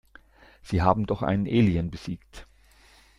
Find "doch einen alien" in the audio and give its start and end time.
1.05-1.91